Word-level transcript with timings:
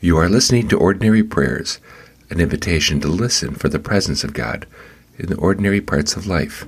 You 0.00 0.16
are 0.18 0.28
listening 0.28 0.68
to 0.68 0.78
Ordinary 0.78 1.24
Prayers, 1.24 1.80
an 2.30 2.38
invitation 2.38 3.00
to 3.00 3.08
listen 3.08 3.56
for 3.56 3.68
the 3.68 3.80
presence 3.80 4.22
of 4.22 4.32
God 4.32 4.64
in 5.18 5.26
the 5.26 5.36
ordinary 5.38 5.80
parts 5.80 6.14
of 6.14 6.28
life. 6.28 6.64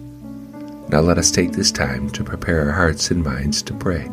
Now 0.88 0.99
let 0.99 1.17
us 1.17 1.30
take 1.30 1.53
this 1.53 1.71
time 1.71 2.11
to 2.11 2.24
prepare 2.24 2.62
our 2.66 2.72
hearts 2.72 3.12
and 3.12 3.22
minds 3.22 3.62
to 3.62 3.72
pray. 3.72 4.11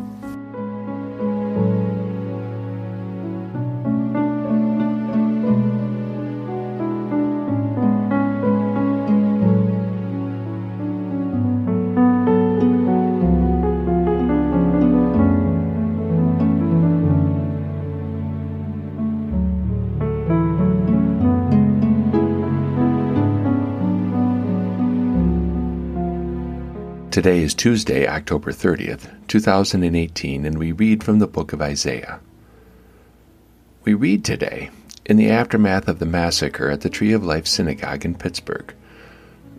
Today 27.18 27.42
is 27.42 27.52
Tuesday, 27.52 28.06
October 28.06 28.52
30th, 28.52 29.10
2018, 29.26 30.46
and 30.46 30.56
we 30.56 30.70
read 30.70 31.02
from 31.02 31.18
the 31.18 31.26
book 31.26 31.52
of 31.52 31.60
Isaiah. 31.60 32.20
We 33.82 33.92
read 33.92 34.24
today 34.24 34.70
in 35.04 35.16
the 35.16 35.28
aftermath 35.28 35.88
of 35.88 35.98
the 35.98 36.06
massacre 36.06 36.70
at 36.70 36.82
the 36.82 36.88
Tree 36.88 37.12
of 37.12 37.24
Life 37.24 37.48
Synagogue 37.48 38.04
in 38.04 38.14
Pittsburgh. 38.14 38.72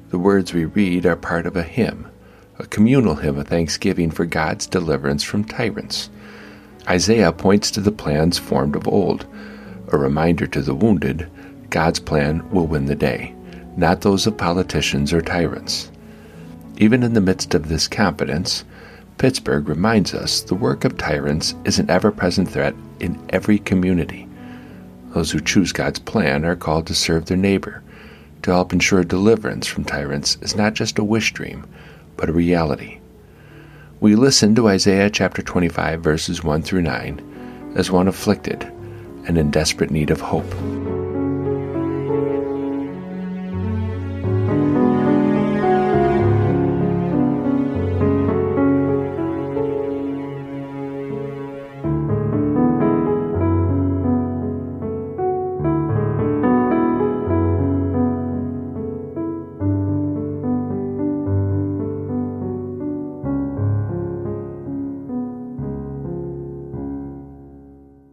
The 0.07 0.17
words 0.17 0.53
we 0.53 0.63
read 0.63 1.05
are 1.05 1.17
part 1.17 1.45
of 1.45 1.57
a 1.57 1.63
hymn, 1.63 2.09
a 2.57 2.65
communal 2.65 3.15
hymn 3.15 3.37
of 3.37 3.49
thanksgiving 3.49 4.09
for 4.09 4.25
God's 4.25 4.65
deliverance 4.65 5.25
from 5.25 5.43
tyrants. 5.43 6.09
Isaiah 6.87 7.33
points 7.33 7.71
to 7.71 7.81
the 7.81 7.91
plans 7.91 8.37
formed 8.37 8.77
of 8.77 8.87
old, 8.87 9.27
a 9.89 9.97
reminder 9.97 10.47
to 10.47 10.61
the 10.61 10.73
wounded 10.73 11.29
God's 11.69 11.99
plan 11.99 12.49
will 12.51 12.67
win 12.67 12.85
the 12.85 12.95
day, 12.95 13.35
not 13.75 13.99
those 13.99 14.25
of 14.27 14.37
politicians 14.37 15.11
or 15.11 15.21
tyrants. 15.21 15.91
Even 16.79 17.03
in 17.03 17.13
the 17.13 17.21
midst 17.21 17.53
of 17.53 17.67
this 17.67 17.89
confidence, 17.89 18.63
Pittsburgh 19.17 19.67
reminds 19.67 20.13
us 20.13 20.39
the 20.39 20.55
work 20.55 20.85
of 20.85 20.97
tyrants 20.97 21.53
is 21.65 21.77
an 21.77 21.89
ever 21.89 22.09
present 22.09 22.49
threat 22.49 22.73
in 23.01 23.21
every 23.31 23.59
community. 23.59 24.29
Those 25.09 25.29
who 25.29 25.41
choose 25.41 25.73
God's 25.73 25.99
plan 25.99 26.45
are 26.45 26.55
called 26.55 26.87
to 26.87 26.95
serve 26.95 27.25
their 27.25 27.35
neighbor, 27.35 27.83
to 28.43 28.51
help 28.51 28.71
ensure 28.71 29.03
deliverance 29.03 29.67
from 29.67 29.83
tyrants 29.83 30.37
is 30.41 30.55
not 30.55 30.73
just 30.73 30.97
a 30.97 31.03
wish 31.03 31.33
dream, 31.33 31.67
but 32.15 32.29
a 32.29 32.33
reality. 32.33 32.99
We 33.99 34.15
listen 34.15 34.55
to 34.55 34.69
Isaiah 34.69 35.09
chapter 35.09 35.41
25, 35.41 36.01
verses 36.01 36.45
1 36.45 36.61
through 36.61 36.83
9, 36.83 37.73
as 37.75 37.91
one 37.91 38.07
afflicted 38.07 38.63
and 39.25 39.37
in 39.37 39.51
desperate 39.51 39.91
need 39.91 40.11
of 40.11 40.21
hope. 40.21 40.49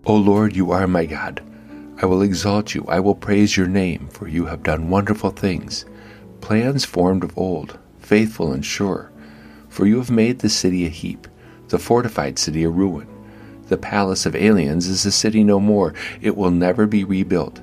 O 0.08 0.14
Lord, 0.14 0.54
you 0.54 0.70
are 0.70 0.86
my 0.86 1.04
God. 1.04 1.42
I 2.00 2.06
will 2.06 2.22
exalt 2.22 2.76
you. 2.76 2.84
I 2.86 3.00
will 3.00 3.16
praise 3.16 3.56
your 3.56 3.66
name, 3.66 4.06
for 4.06 4.28
you 4.28 4.44
have 4.44 4.62
done 4.62 4.88
wonderful 4.88 5.30
things, 5.30 5.84
plans 6.40 6.84
formed 6.84 7.24
of 7.24 7.36
old, 7.36 7.76
faithful 7.98 8.52
and 8.52 8.64
sure. 8.64 9.10
For 9.68 9.84
you 9.84 9.96
have 9.96 10.12
made 10.12 10.39
the 10.39 10.48
city 10.48 10.86
a 10.86 10.90
heap, 10.90 11.27
the 11.70 11.80
fortified 11.80 12.39
city 12.39 12.62
a 12.62 12.68
ruin. 12.68 13.08
The 13.66 13.78
palace 13.78 14.27
of 14.27 14.36
aliens 14.36 14.86
is 14.86 15.05
a 15.05 15.11
city 15.11 15.42
no 15.42 15.58
more. 15.58 15.92
It 16.20 16.36
will 16.36 16.52
never 16.52 16.86
be 16.86 17.02
rebuilt. 17.02 17.61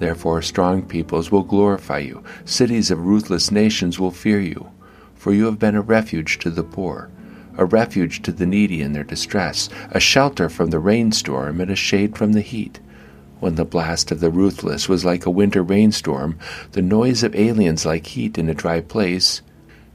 Therefore, 0.00 0.42
strong 0.42 0.82
peoples 0.82 1.30
will 1.30 1.44
glorify 1.44 1.98
you. 1.98 2.24
Cities 2.44 2.90
of 2.90 3.06
ruthless 3.06 3.52
nations 3.52 4.00
will 4.00 4.10
fear 4.10 4.40
you. 4.40 4.72
For 5.14 5.32
you 5.32 5.44
have 5.44 5.60
been 5.60 5.76
a 5.76 5.82
refuge 5.82 6.40
to 6.40 6.50
the 6.50 6.64
poor 6.64 7.12
a 7.56 7.64
refuge 7.64 8.22
to 8.22 8.32
the 8.32 8.46
needy 8.46 8.82
in 8.82 8.92
their 8.92 9.04
distress, 9.04 9.68
a 9.90 10.00
shelter 10.00 10.48
from 10.48 10.70
the 10.70 10.78
rainstorm 10.78 11.60
and 11.60 11.70
a 11.70 11.76
shade 11.76 12.16
from 12.16 12.32
the 12.32 12.40
heat. 12.40 12.80
When 13.40 13.54
the 13.54 13.64
blast 13.64 14.10
of 14.10 14.20
the 14.20 14.30
ruthless 14.30 14.88
was 14.88 15.04
like 15.04 15.24
a 15.24 15.30
winter 15.30 15.62
rainstorm, 15.62 16.38
the 16.72 16.82
noise 16.82 17.22
of 17.22 17.34
aliens 17.34 17.86
like 17.86 18.06
heat 18.06 18.36
in 18.36 18.48
a 18.48 18.54
dry 18.54 18.80
place, 18.80 19.42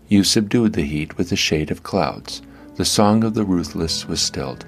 you 0.08 0.24
subdued 0.24 0.74
the 0.74 0.84
heat 0.84 1.18
with 1.18 1.30
the 1.30 1.36
shade 1.36 1.72
of 1.72 1.84
clouds. 1.84 2.42
The 2.76 2.86
song 2.86 3.24
of 3.24 3.34
the 3.34 3.46
ruthless 3.46 4.08
was 4.08 4.22
stilled. 4.22 4.66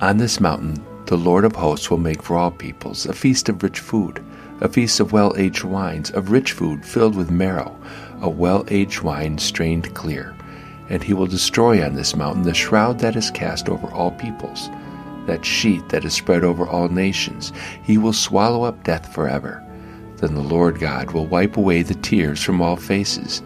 On 0.00 0.16
this 0.16 0.40
mountain, 0.40 0.84
the 1.06 1.18
Lord 1.18 1.44
of 1.44 1.56
hosts 1.56 1.90
will 1.90 1.98
make 1.98 2.22
for 2.22 2.36
all 2.36 2.50
peoples 2.50 3.06
a 3.06 3.12
feast 3.12 3.48
of 3.48 3.62
rich 3.62 3.80
food, 3.80 4.24
a 4.60 4.68
feast 4.68 5.00
of 5.00 5.12
well 5.12 5.34
aged 5.36 5.64
wines, 5.64 6.10
of 6.10 6.30
rich 6.30 6.52
food 6.52 6.84
filled 6.84 7.14
with 7.14 7.30
marrow, 7.30 7.78
a 8.20 8.28
well 8.28 8.64
aged 8.68 9.02
wine 9.02 9.38
strained 9.38 9.94
clear 9.94 10.34
and 10.90 11.02
he 11.02 11.14
will 11.14 11.26
destroy 11.26 11.82
on 11.84 11.94
this 11.94 12.16
mountain 12.16 12.42
the 12.42 12.52
shroud 12.52 12.98
that 12.98 13.16
is 13.16 13.30
cast 13.30 13.68
over 13.68 13.86
all 13.92 14.10
peoples, 14.10 14.68
that 15.26 15.44
sheet 15.44 15.88
that 15.88 16.04
is 16.04 16.12
spread 16.12 16.44
over 16.44 16.66
all 16.66 16.88
nations. 16.88 17.52
He 17.84 17.96
will 17.96 18.12
swallow 18.12 18.64
up 18.64 18.82
death 18.82 19.14
forever. 19.14 19.64
Then 20.16 20.34
the 20.34 20.42
Lord 20.42 20.80
God 20.80 21.12
will 21.12 21.26
wipe 21.26 21.56
away 21.56 21.82
the 21.82 21.94
tears 21.94 22.42
from 22.42 22.60
all 22.60 22.76
faces, 22.76 23.40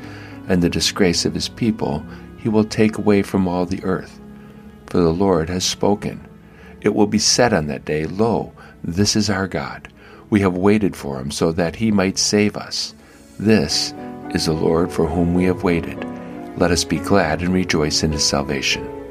and 0.49 0.63
the 0.63 0.71
disgrace 0.71 1.25
of 1.25 1.35
his 1.35 1.49
people 1.49 2.05
he 2.39 2.49
will 2.49 2.65
take 2.65 2.99
away 2.99 3.23
from 3.23 3.47
all 3.47 3.65
the 3.67 3.85
earth. 3.85 4.21
For 4.87 4.99
the 4.99 5.13
Lord 5.13 5.49
has 5.49 5.65
spoken. 5.65 6.27
It 6.81 6.95
will 6.95 7.07
be 7.07 7.19
said 7.19 7.53
on 7.53 7.67
that 7.69 7.85
day, 7.85 8.07
Lo, 8.07 8.53
this 8.83 9.17
is 9.17 9.31
our 9.31 9.49
God. 9.49 9.89
We 10.29 10.41
have 10.41 10.57
waited 10.57 10.97
for 10.97 11.19
him 11.19 11.31
so 11.31 11.53
that 11.53 11.77
he 11.77 11.91
might 11.91 12.19
save 12.19 12.57
us. 12.57 12.95
This 13.39 13.95
is 14.31 14.47
the 14.47 14.53
Lord 14.53 14.93
for 14.93 15.07
whom 15.07 15.35
we 15.35 15.45
have 15.45 15.63
waited. 15.63 16.04
Let 16.57 16.71
us 16.71 16.85
be 16.85 16.99
glad 16.99 17.43
and 17.43 17.53
rejoice 17.53 18.05
in 18.05 18.13
his 18.13 18.25
salvation. 18.25 19.04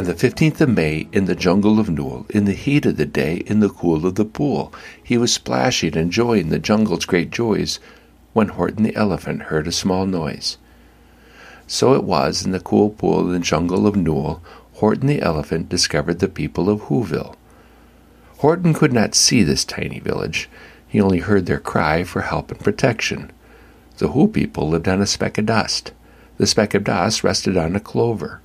On 0.00 0.06
the 0.06 0.14
15th 0.14 0.62
of 0.62 0.70
May, 0.70 1.08
in 1.12 1.26
the 1.26 1.34
jungle 1.34 1.78
of 1.78 1.90
Nool, 1.90 2.24
in 2.30 2.46
the 2.46 2.54
heat 2.54 2.86
of 2.86 2.96
the 2.96 3.04
day, 3.04 3.42
in 3.44 3.60
the 3.60 3.68
cool 3.68 4.06
of 4.06 4.14
the 4.14 4.24
pool, 4.24 4.72
he 5.04 5.18
was 5.18 5.30
splashing, 5.30 5.92
enjoying 5.92 6.48
the 6.48 6.58
jungle's 6.58 7.04
great 7.04 7.28
joys, 7.28 7.78
when 8.32 8.48
Horton 8.48 8.82
the 8.82 8.96
elephant 8.96 9.42
heard 9.42 9.68
a 9.68 9.72
small 9.72 10.06
noise. 10.06 10.56
So 11.66 11.92
it 11.92 12.02
was 12.02 12.46
in 12.46 12.52
the 12.52 12.60
cool 12.60 12.88
pool 12.88 13.26
in 13.26 13.32
the 13.34 13.40
jungle 13.40 13.86
of 13.86 13.94
Nool, 13.94 14.42
Horton 14.76 15.06
the 15.06 15.20
elephant 15.20 15.68
discovered 15.68 16.20
the 16.20 16.28
people 16.28 16.70
of 16.70 16.84
Whoville. 16.84 17.36
Horton 18.38 18.72
could 18.72 18.94
not 18.94 19.14
see 19.14 19.42
this 19.42 19.66
tiny 19.66 19.98
village. 19.98 20.48
He 20.88 20.98
only 20.98 21.18
heard 21.18 21.44
their 21.44 21.60
cry 21.60 22.04
for 22.04 22.22
help 22.22 22.50
and 22.50 22.58
protection. 22.58 23.30
The 23.98 24.08
Who 24.08 24.28
people 24.28 24.66
lived 24.66 24.88
on 24.88 25.02
a 25.02 25.06
speck 25.06 25.36
of 25.36 25.44
dust. 25.44 25.92
The 26.38 26.46
speck 26.46 26.72
of 26.72 26.84
dust 26.84 27.22
rested 27.22 27.58
on 27.58 27.76
a 27.76 27.80
clover. 27.80 28.40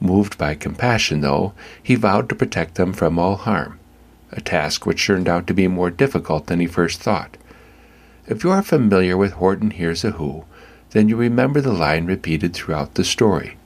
Moved 0.00 0.38
by 0.38 0.54
compassion, 0.54 1.20
though, 1.20 1.54
he 1.82 1.94
vowed 1.94 2.28
to 2.28 2.34
protect 2.34 2.76
them 2.76 2.92
from 2.92 3.18
all 3.18 3.36
harm, 3.36 3.78
a 4.30 4.40
task 4.40 4.86
which 4.86 5.04
turned 5.04 5.28
out 5.28 5.46
to 5.46 5.54
be 5.54 5.66
more 5.66 5.90
difficult 5.90 6.46
than 6.46 6.60
he 6.60 6.66
first 6.66 7.00
thought. 7.00 7.36
If 8.26 8.44
you 8.44 8.50
are 8.50 8.62
familiar 8.62 9.16
with 9.16 9.32
Horton 9.32 9.72
Hears 9.72 10.04
a 10.04 10.12
Who, 10.12 10.44
then 10.90 11.08
you 11.08 11.16
remember 11.16 11.60
the 11.60 11.72
line 11.72 12.06
repeated 12.06 12.54
throughout 12.54 12.94
the 12.94 13.04
story 13.04 13.56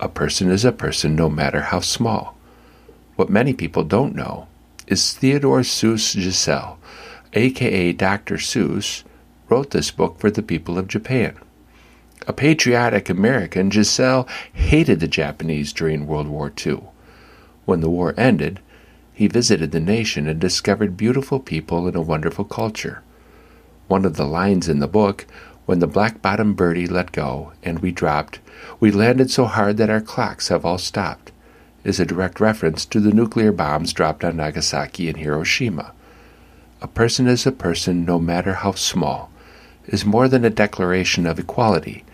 A 0.00 0.08
person 0.08 0.50
is 0.50 0.64
a 0.64 0.72
person 0.72 1.14
no 1.14 1.30
matter 1.30 1.62
how 1.62 1.80
small. 1.80 2.36
What 3.16 3.30
many 3.30 3.52
people 3.52 3.84
don't 3.84 4.14
know 4.14 4.48
is 4.86 5.14
Theodore 5.14 5.60
Seuss 5.60 6.14
Geisel, 6.16 6.76
aka 7.32 7.92
Dr. 7.92 8.36
Seuss, 8.36 9.04
wrote 9.48 9.70
this 9.70 9.90
book 9.90 10.18
for 10.18 10.30
the 10.30 10.42
people 10.42 10.78
of 10.78 10.88
Japan. 10.88 11.36
A 12.28 12.32
patriotic 12.32 13.08
American, 13.08 13.70
Geisel 13.70 14.28
hated 14.52 14.98
the 14.98 15.06
Japanese 15.06 15.72
during 15.72 16.06
World 16.06 16.26
War 16.26 16.52
II. 16.66 16.82
When 17.66 17.80
the 17.80 17.90
war 17.90 18.14
ended, 18.16 18.58
he 19.12 19.28
visited 19.28 19.70
the 19.70 19.80
nation 19.80 20.26
and 20.26 20.40
discovered 20.40 20.96
beautiful 20.96 21.38
people 21.38 21.86
and 21.86 21.94
a 21.94 22.00
wonderful 22.00 22.44
culture. 22.44 23.02
One 23.86 24.04
of 24.04 24.16
the 24.16 24.26
lines 24.26 24.68
in 24.68 24.80
the 24.80 24.88
book, 24.88 25.24
when 25.66 25.78
the 25.78 25.86
black 25.86 26.20
bottomed 26.20 26.56
birdie 26.56 26.88
let 26.88 27.12
go 27.12 27.52
and 27.62 27.78
we 27.78 27.92
dropped, 27.92 28.40
we 28.80 28.90
landed 28.90 29.30
so 29.30 29.44
hard 29.44 29.76
that 29.76 29.90
our 29.90 30.00
clocks 30.00 30.48
have 30.48 30.64
all 30.64 30.78
stopped, 30.78 31.30
is 31.84 32.00
a 32.00 32.04
direct 32.04 32.40
reference 32.40 32.84
to 32.86 32.98
the 32.98 33.12
nuclear 33.12 33.52
bombs 33.52 33.92
dropped 33.92 34.24
on 34.24 34.36
Nagasaki 34.36 35.08
and 35.08 35.18
Hiroshima. 35.18 35.92
A 36.82 36.88
person 36.88 37.28
is 37.28 37.46
a 37.46 37.52
person 37.52 38.04
no 38.04 38.18
matter 38.18 38.54
how 38.54 38.72
small, 38.72 39.30
is 39.86 40.04
more 40.04 40.26
than 40.26 40.44
a 40.44 40.50
declaration 40.50 41.24
of 41.24 41.38
equality. 41.38 42.04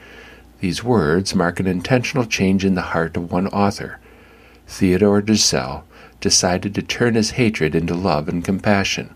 These 0.63 0.85
words 0.85 1.35
mark 1.35 1.59
an 1.59 1.67
intentional 1.67 2.25
change 2.25 2.65
in 2.65 2.77
the 2.77 2.93
heart 2.95 3.17
of 3.17 3.33
one 3.33 3.49
author. 3.49 3.99
Theodore 4.69 5.21
Geisel 5.21 5.83
decided 6.21 6.73
to 6.77 6.83
turn 6.83 7.17
his 7.17 7.33
hatred 7.33 7.75
into 7.75 7.95
love 7.95 8.29
and 8.29 8.45
compassion 8.45 9.13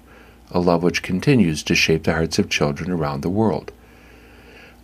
a 0.50 0.58
love 0.58 0.82
which 0.82 1.04
continues 1.04 1.62
to 1.62 1.76
shape 1.76 2.02
the 2.02 2.14
hearts 2.14 2.40
of 2.40 2.50
children 2.50 2.90
around 2.90 3.20
the 3.20 3.30
world. 3.30 3.70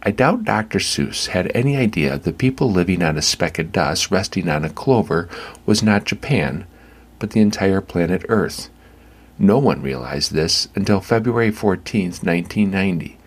I 0.05 0.13
doubt 0.13 0.45
Dr. 0.45 0.79
Seuss 0.79 1.27
had 1.27 1.51
any 1.53 1.77
idea 1.77 2.17
the 2.17 2.33
people 2.33 2.71
living 2.71 3.03
on 3.03 3.17
a 3.17 3.23
speck 3.23 3.59
of 3.59 3.73
dust 3.73 4.13
resting 4.13 4.49
on 4.49 4.65
a 4.65 4.71
clover 4.71 5.29
was 5.67 5.83
not 5.83 6.05
Japan, 6.05 6.65
but 7.19 7.31
the 7.31 7.41
entire 7.41 7.81
planet 7.81 8.25
Earth. 8.29 8.71
No 9.37 9.59
one 9.59 9.83
realized 9.83 10.33
this 10.33 10.69
until 10.77 11.01
February 11.01 11.51
14, 11.51 12.05
1990. 12.23 13.19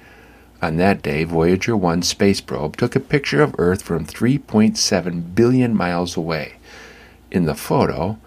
On 0.66 0.78
that 0.78 1.04
day, 1.04 1.26
Voyager 1.26 1.78
1 1.78 2.02
space 2.02 2.42
probe 2.42 2.76
took 2.76 2.96
a 2.96 3.00
picture 3.00 3.44
of 3.44 3.54
Earth 3.60 3.84
from 3.84 4.04
3.7 4.04 5.36
billion 5.36 5.76
miles 5.76 6.18
away. 6.18 6.54
In 7.30 7.46
the 7.46 7.54
photo, 7.54 8.18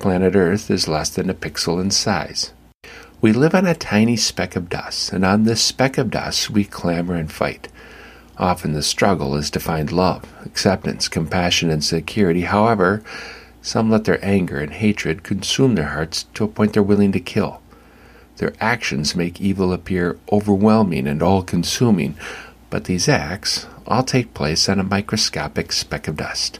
planet 0.00 0.34
Earth 0.34 0.68
is 0.68 0.88
less 0.88 1.10
than 1.10 1.30
a 1.30 1.34
pixel 1.34 1.80
in 1.80 1.92
size. 1.92 2.52
We 3.20 3.32
live 3.32 3.54
on 3.54 3.66
a 3.66 3.74
tiny 3.76 4.16
speck 4.16 4.56
of 4.56 4.68
dust, 4.68 5.12
and 5.12 5.24
on 5.24 5.44
this 5.44 5.62
speck 5.62 5.96
of 5.96 6.10
dust 6.10 6.50
we 6.50 6.64
clamor 6.64 7.14
and 7.14 7.30
fight. 7.30 7.68
Often 8.36 8.72
the 8.72 8.82
struggle 8.82 9.36
is 9.36 9.48
to 9.50 9.60
find 9.60 9.92
love, 9.92 10.24
acceptance, 10.44 11.06
compassion, 11.06 11.70
and 11.70 11.84
security. 11.84 12.40
However, 12.40 13.04
some 13.62 13.92
let 13.92 14.06
their 14.06 14.18
anger 14.24 14.58
and 14.58 14.72
hatred 14.72 15.22
consume 15.22 15.76
their 15.76 15.90
hearts 15.90 16.24
to 16.34 16.42
a 16.42 16.48
point 16.48 16.72
they're 16.72 16.82
willing 16.82 17.12
to 17.12 17.20
kill. 17.20 17.62
Their 18.36 18.52
actions 18.60 19.16
make 19.16 19.40
evil 19.40 19.72
appear 19.72 20.18
overwhelming 20.30 21.06
and 21.06 21.22
all 21.22 21.42
consuming, 21.42 22.16
but 22.68 22.84
these 22.84 23.08
acts 23.08 23.66
all 23.86 24.02
take 24.02 24.34
place 24.34 24.68
on 24.68 24.78
a 24.78 24.84
microscopic 24.84 25.72
speck 25.72 26.08
of 26.08 26.16
dust. 26.16 26.58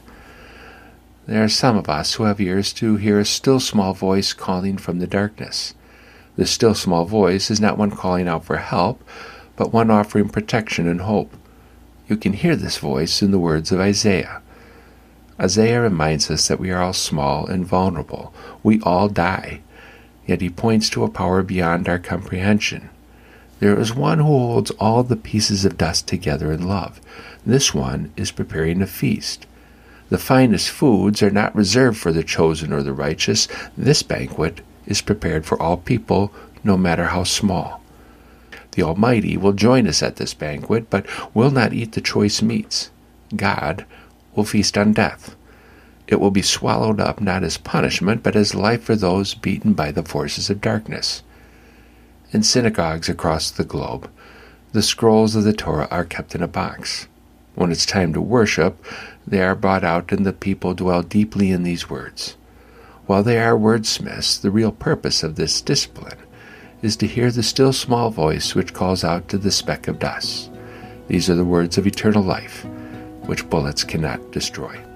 There 1.27 1.43
are 1.43 1.49
some 1.49 1.75
of 1.75 1.89
us 1.89 2.13
who 2.13 2.23
have 2.23 2.39
ears 2.39 2.71
to 2.73 2.95
hear 2.95 3.19
a 3.19 3.25
still 3.25 3.59
small 3.59 3.93
voice 3.93 4.33
calling 4.33 4.77
from 4.77 4.99
the 4.99 5.07
darkness. 5.07 5.73
The 6.37 6.45
still 6.45 6.73
small 6.73 7.05
voice 7.05 7.51
is 7.51 7.59
not 7.59 7.77
one 7.77 7.91
calling 7.91 8.27
out 8.27 8.45
for 8.45 8.57
help, 8.57 9.03
but 9.57 9.73
one 9.73 9.91
offering 9.91 10.29
protection 10.29 10.87
and 10.87 11.01
hope. 11.01 11.35
You 12.07 12.15
can 12.15 12.33
hear 12.33 12.55
this 12.55 12.77
voice 12.77 13.21
in 13.21 13.31
the 13.31 13.39
words 13.39 13.71
of 13.71 13.79
Isaiah. 13.81 14.41
Isaiah 15.39 15.81
reminds 15.81 16.31
us 16.31 16.47
that 16.47 16.59
we 16.59 16.71
are 16.71 16.81
all 16.81 16.93
small 16.93 17.45
and 17.45 17.65
vulnerable. 17.65 18.33
We 18.63 18.79
all 18.81 19.09
die. 19.09 19.61
Yet 20.27 20.41
he 20.41 20.49
points 20.49 20.89
to 20.91 21.03
a 21.03 21.09
power 21.09 21.41
beyond 21.41 21.87
our 21.89 21.97
comprehension. 21.97 22.89
There 23.59 23.79
is 23.79 23.95
one 23.95 24.19
who 24.19 24.25
holds 24.25 24.71
all 24.71 25.01
the 25.03 25.15
pieces 25.15 25.65
of 25.65 25.77
dust 25.77 26.07
together 26.07 26.51
in 26.51 26.67
love. 26.67 27.01
This 27.45 27.73
one 27.73 28.11
is 28.17 28.29
preparing 28.29 28.81
a 28.81 28.87
feast. 28.87 29.47
The 30.09 30.17
finest 30.17 30.69
foods 30.69 31.23
are 31.23 31.31
not 31.31 31.55
reserved 31.55 31.97
for 31.97 32.11
the 32.11 32.23
chosen 32.23 32.71
or 32.71 32.83
the 32.83 32.93
righteous. 32.93 33.47
This 33.77 34.03
banquet 34.03 34.61
is 34.85 35.01
prepared 35.01 35.45
for 35.45 35.59
all 35.61 35.77
people, 35.77 36.31
no 36.63 36.77
matter 36.77 37.05
how 37.05 37.23
small. 37.23 37.81
The 38.71 38.83
Almighty 38.83 39.37
will 39.37 39.53
join 39.53 39.87
us 39.87 40.03
at 40.03 40.17
this 40.17 40.33
banquet, 40.33 40.89
but 40.89 41.05
will 41.33 41.51
not 41.51 41.73
eat 41.73 41.93
the 41.93 42.01
choice 42.01 42.41
meats. 42.41 42.91
God 43.35 43.85
will 44.35 44.43
feast 44.43 44.77
on 44.77 44.93
death. 44.93 45.36
It 46.07 46.21
will 46.21 46.31
be 46.31 46.41
swallowed 46.41 47.01
up 47.01 47.19
not 47.19 47.43
as 47.43 47.57
punishment, 47.57 48.23
but 48.23 48.35
as 48.35 48.55
life 48.55 48.83
for 48.83 48.95
those 48.95 49.33
beaten 49.33 49.73
by 49.73 49.91
the 49.91 50.03
forces 50.03 50.49
of 50.49 50.61
darkness. 50.61 51.21
In 52.31 52.43
synagogues 52.43 53.09
across 53.09 53.51
the 53.51 53.65
globe, 53.65 54.09
the 54.71 54.81
scrolls 54.81 55.35
of 55.35 55.43
the 55.43 55.53
Torah 55.53 55.87
are 55.91 56.05
kept 56.05 56.35
in 56.35 56.41
a 56.41 56.47
box. 56.47 57.07
When 57.55 57.71
it's 57.71 57.85
time 57.85 58.13
to 58.13 58.21
worship, 58.21 58.83
they 59.25 59.41
are 59.41 59.55
brought 59.55 59.83
out, 59.83 60.11
and 60.11 60.25
the 60.25 60.33
people 60.33 60.73
dwell 60.73 61.01
deeply 61.01 61.51
in 61.51 61.63
these 61.63 61.89
words. 61.89 62.37
While 63.05 63.23
they 63.23 63.39
are 63.39 63.57
wordsmiths, 63.57 64.39
the 64.39 64.51
real 64.51 64.71
purpose 64.71 65.23
of 65.23 65.35
this 65.35 65.61
discipline 65.61 66.19
is 66.81 66.95
to 66.97 67.07
hear 67.07 67.31
the 67.31 67.43
still 67.43 67.73
small 67.73 68.11
voice 68.11 68.53
which 68.53 68.73
calls 68.73 69.03
out 69.03 69.27
to 69.29 69.37
the 69.37 69.51
speck 69.51 69.87
of 69.87 69.99
dust. 69.99 70.51
These 71.07 71.29
are 71.29 71.35
the 71.35 71.45
words 71.45 71.77
of 71.77 71.87
eternal 71.87 72.23
life, 72.23 72.65
which 73.25 73.49
bullets 73.49 73.83
cannot 73.83 74.31
destroy. 74.31 74.86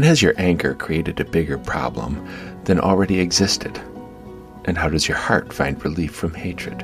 When 0.00 0.08
has 0.08 0.22
your 0.22 0.32
anger 0.38 0.72
created 0.72 1.20
a 1.20 1.26
bigger 1.26 1.58
problem 1.58 2.26
than 2.64 2.80
already 2.80 3.20
existed? 3.20 3.78
And 4.64 4.78
how 4.78 4.88
does 4.88 5.06
your 5.06 5.18
heart 5.18 5.52
find 5.52 5.84
relief 5.84 6.12
from 6.12 6.32
hatred? 6.32 6.82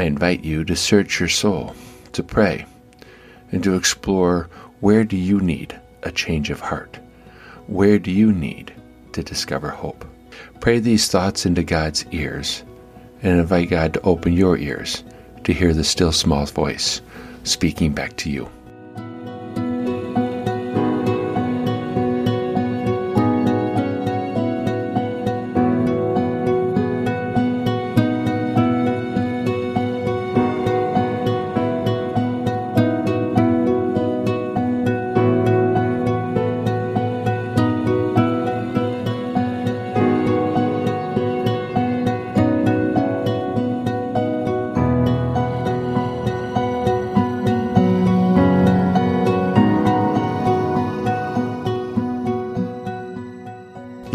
I 0.00 0.04
invite 0.04 0.42
you 0.42 0.64
to 0.64 0.74
search 0.76 1.20
your 1.20 1.28
soul, 1.28 1.76
to 2.12 2.22
pray, 2.22 2.64
and 3.52 3.62
to 3.62 3.74
explore 3.74 4.48
where 4.80 5.04
do 5.04 5.14
you 5.14 5.40
need 5.40 5.78
a 6.04 6.10
change 6.10 6.48
of 6.48 6.58
heart? 6.58 6.98
Where 7.66 7.98
do 7.98 8.10
you 8.10 8.32
need 8.32 8.72
to 9.12 9.22
discover 9.22 9.68
hope? 9.68 10.06
Pray 10.58 10.78
these 10.78 11.08
thoughts 11.08 11.44
into 11.44 11.62
God's 11.62 12.06
ears 12.12 12.64
and 13.22 13.40
invite 13.40 13.68
God 13.68 13.92
to 13.92 14.00
open 14.00 14.32
your 14.32 14.56
ears 14.56 15.04
to 15.44 15.52
hear 15.52 15.74
the 15.74 15.84
still 15.84 16.12
small 16.12 16.46
voice 16.46 17.02
speaking 17.44 17.92
back 17.92 18.16
to 18.16 18.30
you. 18.30 18.48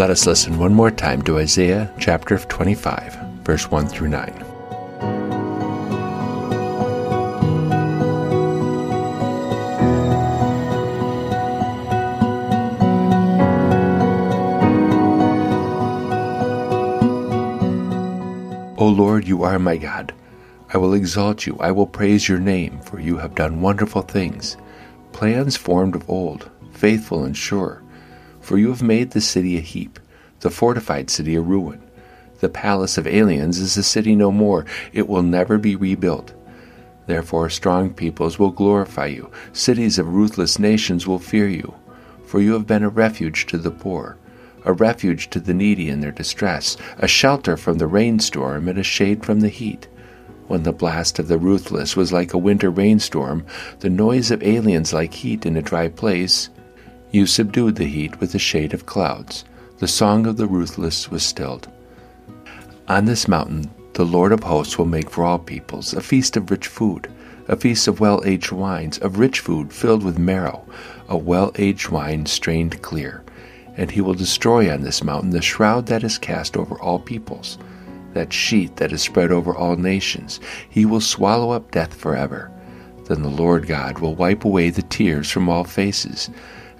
Let 0.05 0.11
us 0.11 0.27
listen 0.27 0.59
one 0.59 0.71
more 0.71 0.91
time 0.91 1.23
to 1.23 1.39
Isaiah 1.39 1.91
chapter 1.97 2.37
25, 2.37 3.15
verse 3.43 3.71
1 3.71 3.87
through 3.87 4.09
9. 4.09 4.33
O 18.77 18.87
Lord, 18.87 19.27
you 19.27 19.41
are 19.41 19.57
my 19.57 19.77
God. 19.77 20.13
I 20.71 20.77
will 20.77 20.93
exalt 20.93 21.47
you. 21.47 21.57
I 21.59 21.71
will 21.71 21.87
praise 21.87 22.29
your 22.29 22.37
name, 22.37 22.79
for 22.81 22.99
you 22.99 23.17
have 23.17 23.33
done 23.33 23.59
wonderful 23.59 24.03
things, 24.03 24.55
plans 25.13 25.57
formed 25.57 25.95
of 25.95 26.07
old, 26.07 26.51
faithful 26.73 27.23
and 27.23 27.35
sure. 27.35 27.81
For 28.45 28.59
you 28.59 28.69
have 28.69 28.83
made 28.83 29.09
the 29.09 29.21
city 29.21 29.57
a 29.57 29.59
heap, 29.59 29.99
the 30.41 30.51
fortified 30.51 31.09
city 31.09 31.33
a 31.33 31.41
ruin. 31.41 31.81
The 32.41 32.47
palace 32.47 32.95
of 32.95 33.07
aliens 33.07 33.57
is 33.57 33.75
a 33.75 33.81
city 33.81 34.15
no 34.15 34.31
more. 34.31 34.67
It 34.93 35.09
will 35.09 35.23
never 35.23 35.57
be 35.57 35.75
rebuilt. 35.75 36.31
Therefore, 37.07 37.49
strong 37.49 37.91
peoples 37.91 38.37
will 38.37 38.51
glorify 38.51 39.07
you. 39.07 39.31
Cities 39.51 39.97
of 39.97 40.13
ruthless 40.13 40.59
nations 40.59 41.07
will 41.07 41.17
fear 41.17 41.47
you. 41.47 41.73
For 42.27 42.39
you 42.39 42.53
have 42.53 42.67
been 42.67 42.83
a 42.83 42.89
refuge 42.89 43.47
to 43.47 43.57
the 43.57 43.71
poor, 43.71 44.15
a 44.63 44.73
refuge 44.73 45.31
to 45.31 45.39
the 45.39 45.55
needy 45.55 45.89
in 45.89 46.01
their 46.01 46.11
distress, 46.11 46.77
a 46.99 47.07
shelter 47.07 47.57
from 47.57 47.79
the 47.79 47.87
rainstorm 47.87 48.67
and 48.67 48.77
a 48.77 48.83
shade 48.83 49.25
from 49.25 49.39
the 49.39 49.49
heat. 49.49 49.87
When 50.47 50.61
the 50.61 50.71
blast 50.71 51.17
of 51.17 51.29
the 51.29 51.39
ruthless 51.39 51.95
was 51.95 52.13
like 52.13 52.35
a 52.35 52.37
winter 52.37 52.69
rainstorm, 52.69 53.43
the 53.79 53.89
noise 53.89 54.29
of 54.29 54.43
aliens 54.43 54.93
like 54.93 55.15
heat 55.15 55.47
in 55.47 55.57
a 55.57 55.63
dry 55.63 55.87
place, 55.87 56.51
you 57.11 57.25
subdued 57.25 57.75
the 57.75 57.85
heat 57.85 58.19
with 58.19 58.31
the 58.31 58.39
shade 58.39 58.73
of 58.73 58.85
clouds. 58.85 59.45
The 59.77 59.87
song 59.87 60.25
of 60.25 60.37
the 60.37 60.47
ruthless 60.47 61.09
was 61.09 61.23
stilled. 61.23 61.67
On 62.87 63.05
this 63.05 63.27
mountain, 63.27 63.69
the 63.93 64.05
Lord 64.05 64.31
of 64.31 64.43
hosts 64.43 64.77
will 64.77 64.85
make 64.85 65.09
for 65.09 65.23
all 65.23 65.39
peoples 65.39 65.93
a 65.93 66.01
feast 66.01 66.35
of 66.35 66.51
rich 66.51 66.67
food, 66.67 67.09
a 67.47 67.55
feast 67.55 67.87
of 67.87 67.99
well 67.99 68.21
aged 68.25 68.51
wines, 68.51 68.97
of 68.97 69.19
rich 69.19 69.39
food 69.39 69.71
filled 69.71 70.03
with 70.03 70.19
marrow, 70.19 70.65
a 71.07 71.17
well 71.17 71.51
aged 71.55 71.89
wine 71.89 72.25
strained 72.25 72.81
clear. 72.81 73.23
And 73.77 73.91
he 73.91 74.01
will 74.01 74.13
destroy 74.13 74.71
on 74.71 74.81
this 74.81 75.03
mountain 75.03 75.31
the 75.31 75.41
shroud 75.41 75.85
that 75.87 76.03
is 76.03 76.17
cast 76.17 76.57
over 76.57 76.75
all 76.79 76.99
peoples, 76.99 77.57
that 78.13 78.33
sheet 78.33 78.77
that 78.77 78.91
is 78.91 79.01
spread 79.01 79.31
over 79.31 79.55
all 79.55 79.75
nations. 79.75 80.39
He 80.69 80.85
will 80.85 81.01
swallow 81.01 81.51
up 81.51 81.71
death 81.71 81.93
forever. 81.93 82.51
Then 83.05 83.21
the 83.21 83.29
Lord 83.29 83.67
God 83.67 83.99
will 83.99 84.15
wipe 84.15 84.45
away 84.45 84.69
the 84.69 84.81
tears 84.81 85.29
from 85.29 85.47
all 85.47 85.63
faces, 85.63 86.29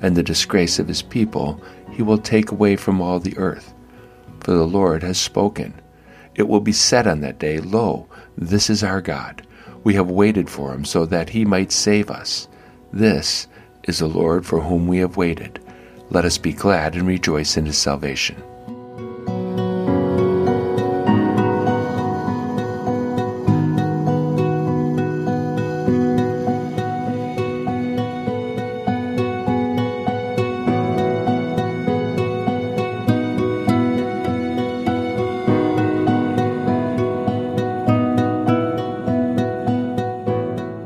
and 0.02 0.16
the 0.16 0.24
disgrace 0.24 0.80
of 0.80 0.88
his 0.88 1.02
people 1.02 1.62
he 1.92 2.04
will 2.04 2.18
take 2.18 2.52
away 2.52 2.75
from 2.75 3.02
all 3.02 3.20
the 3.20 3.38
earth. 3.38 3.74
For 4.42 4.52
the 4.52 4.68
Lord 4.68 5.04
has 5.04 5.18
spoken. 5.18 5.74
It 6.36 6.48
will 6.48 6.60
be 6.60 6.74
said 6.74 7.08
on 7.08 7.22
that 7.22 7.40
day, 7.40 7.60
Lo, 7.60 8.08
this 8.38 8.70
is 8.70 8.84
our 8.84 9.02
God. 9.02 9.48
We 9.84 9.94
have 9.96 10.10
waited 10.10 10.50
for 10.50 10.74
him 10.74 10.84
so 10.84 11.06
that 11.06 11.30
he 11.30 11.46
might 11.46 11.72
save 11.72 12.10
us. 12.10 12.48
This 12.92 13.48
is 13.84 14.00
the 14.00 14.08
Lord 14.08 14.46
for 14.46 14.60
whom 14.60 14.88
we 14.88 14.98
have 14.98 15.18
waited. 15.18 15.60
Let 16.10 16.25
us 16.25 16.38
be 16.38 16.54
glad 16.54 16.96
and 16.96 17.08
rejoice 17.08 17.58
in 17.58 17.66
his 17.66 17.78
salvation. 17.78 18.42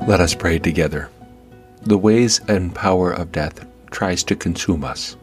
Let 0.09 0.21
us 0.21 0.33
pray 0.33 0.57
together. 0.57 1.07
The 1.83 1.95
ways 1.95 2.41
and 2.47 2.73
power 2.73 3.11
of 3.11 3.31
death 3.31 3.63
tries 3.91 4.23
to 4.23 4.35
consume 4.35 4.83
us. 4.83 5.15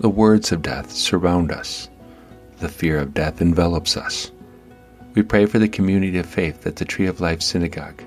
The 0.00 0.10
words 0.10 0.52
of 0.52 0.60
death 0.60 0.90
surround 0.90 1.50
us. 1.50 1.88
The 2.58 2.68
fear 2.68 2.98
of 2.98 3.14
death 3.14 3.40
envelops 3.40 3.96
us. 3.96 4.30
We 5.14 5.22
pray 5.22 5.46
for 5.46 5.58
the 5.58 5.66
community 5.66 6.18
of 6.18 6.26
faith 6.26 6.66
at 6.66 6.76
the 6.76 6.84
Tree 6.84 7.06
of 7.06 7.22
Life 7.22 7.40
Synagogue, 7.40 8.02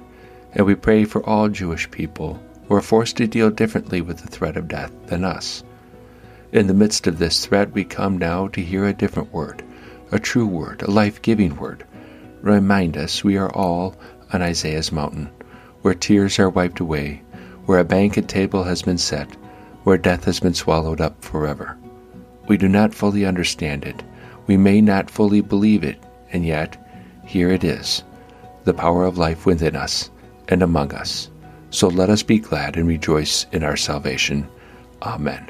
and 0.54 0.68
we 0.68 0.76
pray 0.76 1.06
for 1.06 1.28
all 1.28 1.50
Jewish 1.50 1.90
people 1.90 2.40
who 2.68 2.76
are 2.76 2.82
forced 2.82 3.18
to 3.18 3.26
deal 3.26 3.50
differently 3.50 4.00
with 4.02 4.20
the 4.20 4.30
threat 4.30 4.58
of 4.58 4.68
death 4.68 4.92
than 5.08 5.24
us. 5.24 5.64
In 6.52 6.68
the 6.68 6.76
midst 6.76 7.08
of 7.08 7.18
this 7.18 7.48
threat, 7.48 7.72
we 7.72 7.84
come 7.84 8.20
now 8.20 8.48
to 8.50 8.62
hear 8.62 8.86
a 8.86 8.94
different 8.94 9.34
word, 9.34 9.64
a 10.12 10.20
true 10.20 10.46
word, 10.46 10.84
a 10.84 10.92
life 10.92 11.20
giving 11.24 11.56
word. 11.56 11.84
Remind 12.44 12.96
us 12.96 13.24
we 13.24 13.38
are 13.38 13.52
all 13.56 13.96
on 14.32 14.44
Isaiah's 14.44 14.92
mountain 14.92 15.32
where 15.82 15.94
tears 15.94 16.40
are 16.40 16.50
wiped 16.50 16.80
away, 16.80 17.22
where 17.66 17.80
a 17.80 17.86
banquet 17.86 18.28
table 18.28 18.64
has 18.64 18.82
been 18.82 18.98
set, 18.98 19.28
where 19.84 19.98
death 19.98 20.26
has 20.26 20.40
been 20.40 20.54
swallowed 20.54 21.02
up 21.02 21.24
forever. 21.24 21.78
We 22.48 22.58
do 22.58 22.68
not 22.68 22.94
fully 22.94 23.26
understand 23.26 23.86
it, 23.86 24.04
we 24.48 24.58
may 24.58 24.82
not 24.82 25.10
fully 25.10 25.42
believe 25.42 25.84
it, 25.84 26.02
and 26.32 26.46
yet, 26.46 26.78
here 27.26 27.52
it 27.52 27.64
is, 27.64 28.04
the 28.64 28.74
power 28.74 29.06
of 29.06 29.18
life 29.18 29.46
within 29.46 29.76
us 29.76 30.10
and 30.50 30.62
among 30.62 30.94
us. 30.94 31.30
So 31.70 31.88
let 31.88 32.10
us 32.10 32.24
be 32.24 32.40
glad 32.40 32.76
and 32.76 32.88
rejoice 32.88 33.46
in 33.52 33.64
our 33.64 33.78
salvation. 33.78 34.48
Amen. 35.02 35.50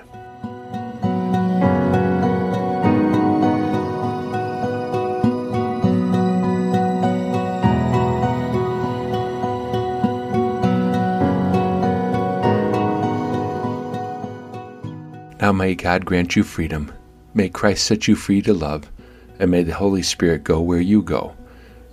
Now 15.41 15.51
may 15.51 15.74
God 15.74 16.05
grant 16.05 16.36
you 16.36 16.43
freedom. 16.43 16.91
May 17.33 17.50
Christ 17.50 17.86
set 17.86 18.07
you 18.07 18.15
free 18.15 18.43
to 18.43 18.53
love, 18.53 18.91
and 19.39 19.50
may 19.50 19.63
the 19.63 19.74
Holy 19.74 20.03
Spirit 20.03 20.43
go 20.43 20.62
where 20.62 20.79
you 20.79 21.01
go 21.01 21.36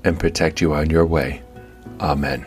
and 0.04 0.20
protect 0.20 0.60
you 0.60 0.74
on 0.74 0.90
your 0.90 1.06
way. 1.06 1.42
Amen. 1.98 2.46